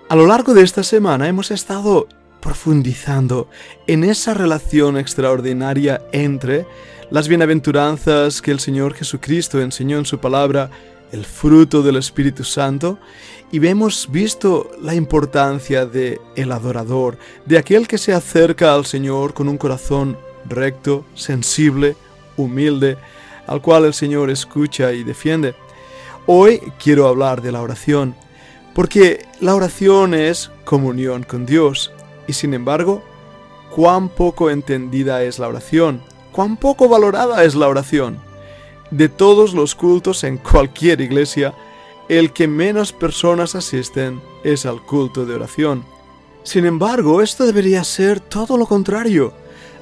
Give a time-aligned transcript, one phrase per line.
[0.08, 2.06] A lo largo de esta semana hemos estado
[2.40, 3.48] profundizando
[3.86, 6.66] en esa relación extraordinaria entre
[7.10, 10.70] las bienaventuranzas que el Señor Jesucristo enseñó en su palabra,
[11.12, 12.98] el fruto del Espíritu Santo,
[13.52, 19.34] y hemos visto la importancia de el adorador, de aquel que se acerca al Señor
[19.34, 21.96] con un corazón recto, sensible,
[22.36, 22.96] humilde,
[23.46, 25.54] al cual el Señor escucha y defiende.
[26.26, 28.14] Hoy quiero hablar de la oración,
[28.74, 31.92] porque la oración es comunión con Dios,
[32.26, 33.02] y sin embargo,
[33.74, 38.25] cuán poco entendida es la oración, cuán poco valorada es la oración.
[38.90, 41.54] De todos los cultos en cualquier iglesia,
[42.08, 45.84] el que menos personas asisten es al culto de oración.
[46.44, 49.32] Sin embargo, esto debería ser todo lo contrario.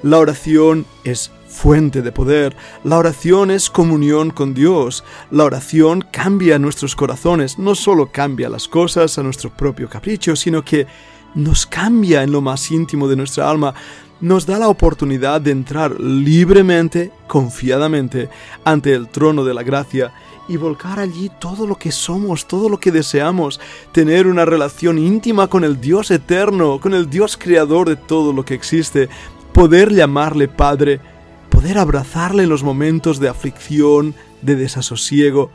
[0.02, 6.58] La oración es fuente de poder, la oración es comunión con Dios, la oración cambia
[6.58, 10.86] nuestros corazones, no solo cambia las cosas a nuestro propio capricho, sino que
[11.34, 13.74] nos cambia en lo más íntimo de nuestra alma,
[14.20, 18.28] nos da la oportunidad de entrar libremente, confiadamente,
[18.64, 20.12] ante el trono de la gracia
[20.48, 23.60] y volcar allí todo lo que somos, todo lo que deseamos,
[23.92, 28.44] tener una relación íntima con el Dios eterno, con el Dios creador de todo lo
[28.44, 29.08] que existe,
[29.52, 31.00] poder llamarle Padre,
[31.50, 35.50] poder abrazarle en los momentos de aflicción, de desasosiego,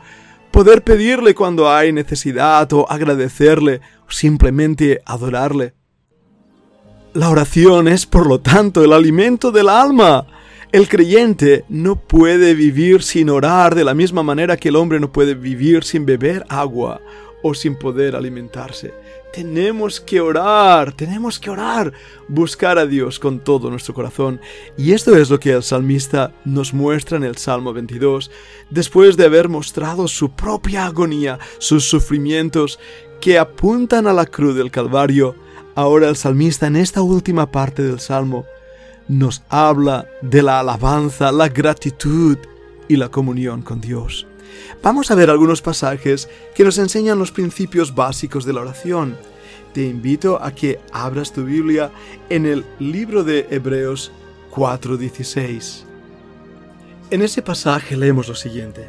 [0.50, 5.74] poder pedirle cuando hay necesidad o agradecerle o simplemente adorarle.
[7.12, 10.26] La oración es, por lo tanto, el alimento del alma.
[10.70, 15.10] El creyente no puede vivir sin orar de la misma manera que el hombre no
[15.10, 17.00] puede vivir sin beber agua
[17.42, 18.94] o sin poder alimentarse.
[19.32, 21.92] Tenemos que orar, tenemos que orar,
[22.26, 24.40] buscar a Dios con todo nuestro corazón.
[24.76, 28.30] Y esto es lo que el salmista nos muestra en el Salmo 22,
[28.70, 32.80] después de haber mostrado su propia agonía, sus sufrimientos
[33.20, 35.36] que apuntan a la cruz del Calvario.
[35.76, 38.46] Ahora el salmista en esta última parte del Salmo
[39.06, 42.38] nos habla de la alabanza, la gratitud
[42.88, 44.26] y la comunión con Dios.
[44.82, 49.16] Vamos a ver algunos pasajes que nos enseñan los principios básicos de la oración.
[49.72, 51.90] Te invito a que abras tu Biblia
[52.28, 54.10] en el libro de Hebreos
[54.50, 55.84] 4:16.
[57.10, 58.88] En ese pasaje leemos lo siguiente.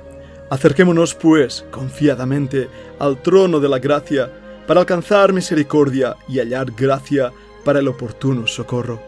[0.49, 2.67] Acerquémonos, pues, confiadamente
[2.99, 4.31] al trono de la gracia
[4.67, 7.31] para alcanzar misericordia y hallar gracia
[7.63, 9.01] para el oportuno socorro.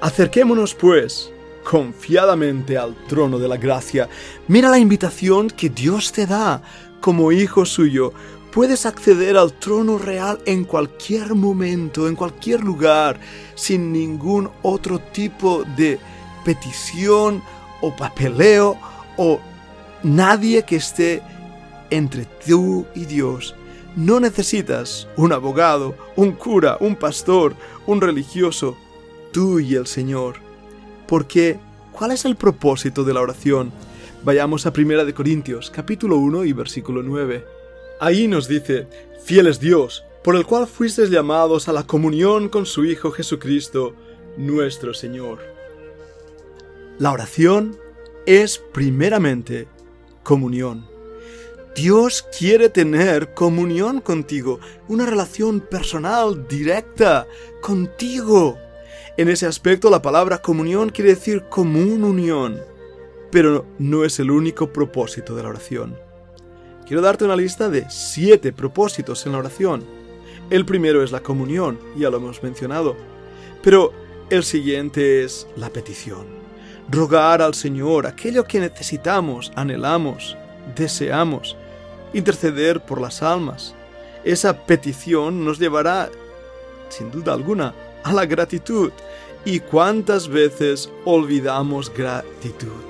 [0.00, 1.32] Acerquémonos, pues,
[1.68, 4.08] confiadamente al trono de la gracia.
[4.46, 6.62] Mira la invitación que Dios te da
[7.00, 8.12] como hijo suyo.
[8.52, 13.18] Puedes acceder al trono real en cualquier momento, en cualquier lugar,
[13.56, 15.98] sin ningún otro tipo de
[16.44, 17.42] petición
[17.80, 18.78] o papeleo
[19.16, 19.40] o
[20.04, 21.20] nadie que esté
[21.90, 23.56] entre tú y Dios.
[23.96, 27.56] No necesitas un abogado, un cura, un pastor,
[27.86, 28.76] un religioso
[29.32, 30.45] tú y el Señor.
[31.06, 31.58] Porque,
[31.92, 33.72] ¿cuál es el propósito de la oración?
[34.24, 37.44] Vayamos a 1 Corintios, capítulo 1 y versículo 9.
[38.00, 38.88] Ahí nos dice,
[39.24, 43.94] fiel es Dios, por el cual fuisteis llamados a la comunión con su Hijo Jesucristo,
[44.36, 45.38] nuestro Señor.
[46.98, 47.78] La oración
[48.26, 49.68] es primeramente
[50.24, 50.88] comunión.
[51.76, 57.26] Dios quiere tener comunión contigo, una relación personal, directa,
[57.60, 58.58] contigo.
[59.18, 62.60] En ese aspecto la palabra comunión quiere decir común unión,
[63.30, 65.96] pero no es el único propósito de la oración.
[66.86, 69.84] Quiero darte una lista de siete propósitos en la oración.
[70.50, 72.94] El primero es la comunión, ya lo hemos mencionado,
[73.62, 73.94] pero
[74.28, 76.26] el siguiente es la petición.
[76.88, 80.36] rogar al Señor aquello que necesitamos, anhelamos,
[80.76, 81.56] deseamos,
[82.12, 83.74] interceder por las almas.
[84.24, 86.10] Esa petición nos llevará,
[86.88, 87.74] sin duda alguna,
[88.04, 88.92] a la gratitud.
[89.44, 92.86] ¿Y cuántas veces olvidamos gratitud?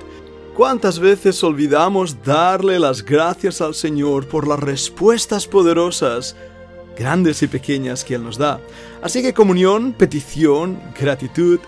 [0.55, 6.35] ¿Cuántas veces olvidamos darle las gracias al Señor por las respuestas poderosas,
[6.97, 8.59] grandes y pequeñas que Él nos da?
[9.03, 11.59] Así que comunión, petición, gratitud,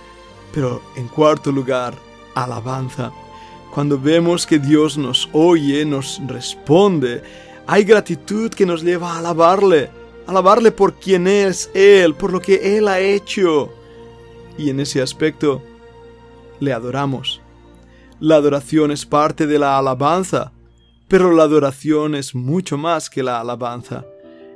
[0.51, 1.93] pero en cuarto lugar,
[2.33, 3.11] alabanza.
[3.71, 7.21] Cuando vemos que Dios nos oye, nos responde,
[7.67, 9.91] hay gratitud que nos lleva a alabarle,
[10.29, 13.73] alabarle por quien es Él, por lo que Él ha hecho.
[14.57, 15.61] Y en ese aspecto
[16.59, 17.41] le adoramos.
[18.19, 20.51] La adoración es parte de la alabanza,
[21.07, 24.05] pero la adoración es mucho más que la alabanza.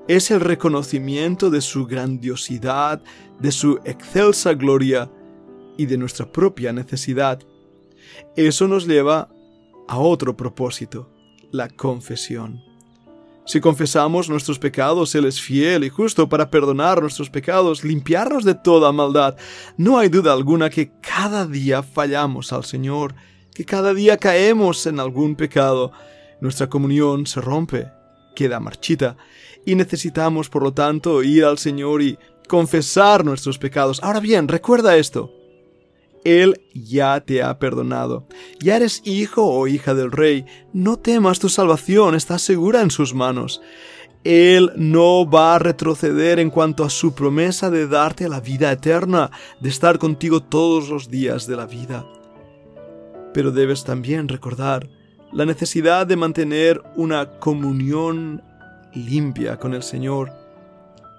[0.08, 3.02] Es el reconocimiento de su grandiosidad,
[3.40, 5.10] de su excelsa gloria
[5.78, 7.40] y de nuestra propia necesidad.
[8.36, 9.30] Eso nos lleva
[9.88, 11.10] a otro propósito,
[11.52, 12.73] la confesión.
[13.46, 18.56] Si confesamos nuestros pecados, Él es fiel y justo para perdonar nuestros pecados, limpiarnos de
[18.56, 19.36] toda maldad.
[19.76, 23.16] No hay duda alguna que cada día fallamos al Señor,
[23.54, 25.92] que cada día caemos en algún pecado.
[26.40, 27.92] Nuestra comunión se rompe,
[28.34, 29.18] queda marchita,
[29.66, 32.18] y necesitamos, por lo tanto, ir al Señor y
[32.48, 34.02] confesar nuestros pecados.
[34.02, 35.43] Ahora bien, recuerda esto.
[36.24, 38.28] Él ya te ha perdonado.
[38.60, 40.46] Ya eres hijo o hija del Rey.
[40.72, 43.62] No temas tu salvación, está segura en sus manos.
[44.24, 49.32] Él no va a retroceder en cuanto a su promesa de darte la vida eterna,
[49.60, 52.06] de estar contigo todos los días de la vida.
[53.34, 54.90] Pero debes también recordar
[55.34, 58.44] la necesidad de mantener una comunión
[58.94, 60.32] limpia con el Señor,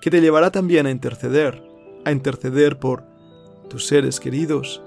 [0.00, 1.62] que te llevará también a interceder,
[2.04, 3.02] a interceder por
[3.68, 4.83] tus seres queridos,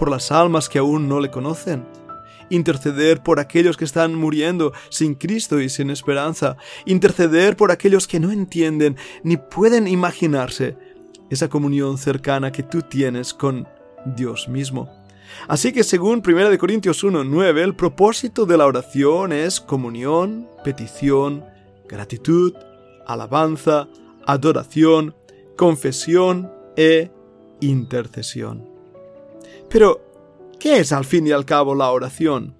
[0.00, 1.84] por las almas que aún no le conocen,
[2.48, 6.56] interceder por aquellos que están muriendo sin Cristo y sin esperanza,
[6.86, 10.78] interceder por aquellos que no entienden ni pueden imaginarse
[11.28, 13.68] esa comunión cercana que tú tienes con
[14.06, 14.88] Dios mismo.
[15.48, 21.44] Así que según 1 Corintios 1.9, el propósito de la oración es comunión, petición,
[21.86, 22.54] gratitud,
[23.06, 23.86] alabanza,
[24.24, 25.14] adoración,
[25.58, 27.10] confesión e
[27.60, 28.69] intercesión.
[29.70, 30.00] Pero,
[30.58, 32.56] ¿qué es al fin y al cabo la oración?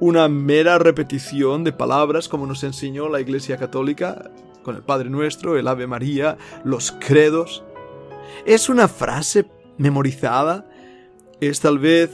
[0.00, 4.30] ¿Una mera repetición de palabras como nos enseñó la Iglesia Católica
[4.62, 7.64] con el Padre Nuestro, el Ave María, los credos?
[8.44, 9.46] ¿Es una frase
[9.78, 10.68] memorizada?
[11.40, 12.10] ¿Es tal vez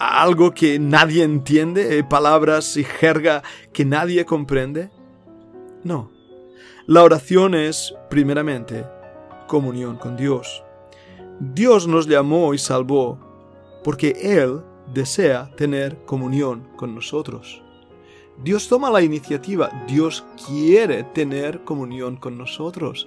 [0.00, 4.90] algo que nadie entiende, eh, palabras y jerga que nadie comprende?
[5.84, 6.10] No.
[6.86, 8.84] La oración es, primeramente,
[9.46, 10.64] comunión con Dios.
[11.38, 13.33] Dios nos llamó y salvó
[13.84, 17.62] porque Él desea tener comunión con nosotros.
[18.42, 23.06] Dios toma la iniciativa, Dios quiere tener comunión con nosotros.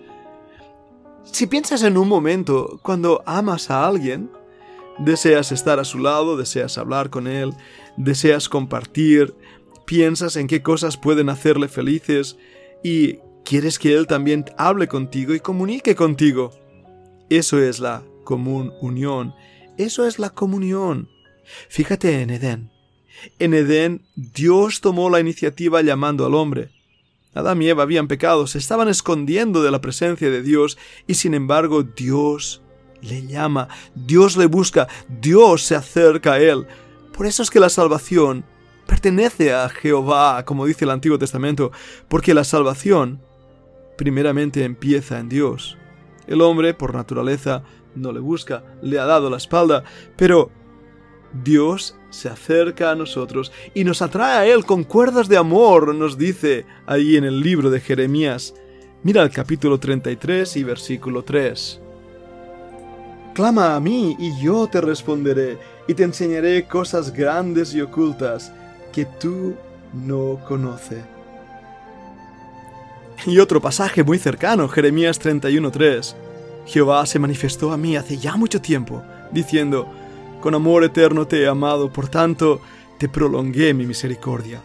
[1.24, 4.32] Si piensas en un momento cuando amas a alguien,
[5.00, 7.54] deseas estar a su lado, deseas hablar con él,
[7.98, 9.36] deseas compartir,
[9.86, 12.38] piensas en qué cosas pueden hacerle felices
[12.84, 16.52] y quieres que él también hable contigo y comunique contigo.
[17.30, 19.34] Eso es la común unión
[19.78, 21.10] eso es la comunión.
[21.70, 22.72] Fíjate en Edén.
[23.40, 26.72] En Edén Dios tomó la iniciativa llamando al hombre.
[27.34, 31.34] Adán y Eva habían pecado, se estaban escondiendo de la presencia de Dios y sin
[31.34, 32.62] embargo Dios
[33.02, 36.66] le llama, Dios le busca, Dios se acerca a él.
[37.16, 38.44] Por eso es que la salvación
[38.88, 41.72] pertenece a Jehová, como dice el Antiguo Testamento,
[42.08, 43.22] porque la salvación
[43.98, 45.78] primeramente empieza en Dios.
[46.26, 47.64] El hombre, por naturaleza,
[47.98, 49.84] no le busca, le ha dado la espalda,
[50.16, 50.52] pero
[51.44, 56.18] Dios se acerca a nosotros y nos atrae a Él con cuerdas de amor, nos
[56.18, 58.54] dice ahí en el libro de Jeremías.
[59.04, 61.82] Mira el capítulo 33 y versículo 3.
[63.34, 68.52] Clama a mí y yo te responderé y te enseñaré cosas grandes y ocultas
[68.92, 69.56] que tú
[69.94, 71.04] no conoces.
[73.26, 76.16] Y otro pasaje muy cercano, Jeremías 31.3.
[76.68, 79.88] Jehová se manifestó a mí hace ya mucho tiempo, diciendo,
[80.42, 82.62] Con amor eterno te he amado, por tanto
[83.00, 84.62] te prolongué mi misericordia.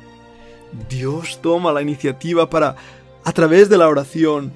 [0.88, 2.76] Dios toma la iniciativa para,
[3.24, 4.52] a través de la oración,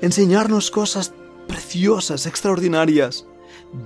[0.00, 1.12] enseñarnos cosas
[1.46, 3.26] preciosas, extraordinarias.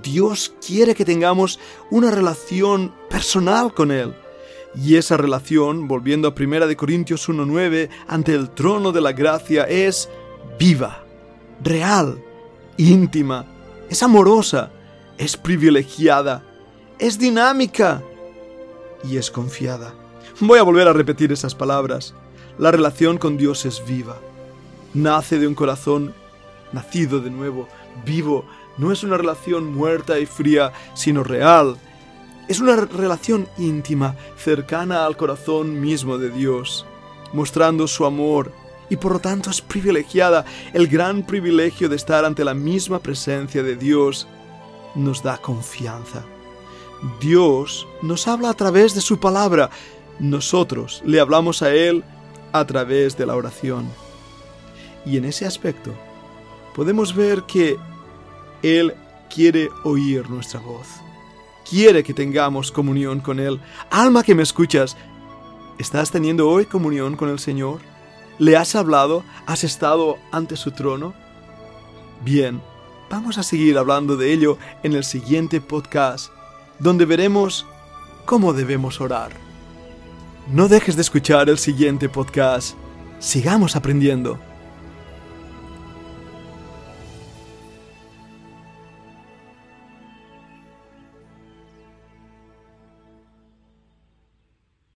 [0.01, 4.15] Dios quiere que tengamos una relación personal con Él.
[4.73, 10.07] Y esa relación, volviendo a 1 Corintios 1.9, ante el trono de la gracia, es
[10.57, 11.03] viva,
[11.61, 12.23] real,
[12.89, 13.45] íntima,
[13.89, 14.71] es amorosa,
[15.17, 16.43] es privilegiada,
[16.97, 18.01] es dinámica,
[19.03, 19.93] y es confiada.
[20.39, 22.13] Voy a volver a repetir esas palabras.
[22.57, 24.17] La relación con Dios es viva.
[24.93, 26.13] Nace de un corazón
[26.71, 27.67] nacido de nuevo,
[28.05, 28.45] vivo.
[28.77, 31.77] No es una relación muerta y fría, sino real.
[32.47, 36.85] Es una relación íntima, cercana al corazón mismo de Dios,
[37.33, 38.51] mostrando su amor
[38.91, 40.43] y por lo tanto es privilegiada.
[40.73, 44.27] El gran privilegio de estar ante la misma presencia de Dios
[44.95, 46.25] nos da confianza.
[47.21, 49.69] Dios nos habla a través de su palabra.
[50.19, 52.03] Nosotros le hablamos a Él
[52.51, 53.87] a través de la oración.
[55.05, 55.93] Y en ese aspecto
[56.75, 57.77] podemos ver que
[58.61, 58.93] Él
[59.33, 60.87] quiere oír nuestra voz.
[61.67, 63.61] Quiere que tengamos comunión con Él.
[63.89, 64.97] Alma que me escuchas,
[65.79, 67.90] ¿estás teniendo hoy comunión con el Señor?
[68.41, 69.23] ¿Le has hablado?
[69.45, 71.13] ¿Has estado ante su trono?
[72.25, 72.59] Bien,
[73.07, 76.31] vamos a seguir hablando de ello en el siguiente podcast
[76.79, 77.67] donde veremos
[78.25, 79.29] cómo debemos orar.
[80.51, 82.75] No dejes de escuchar el siguiente podcast.
[83.19, 84.39] Sigamos aprendiendo.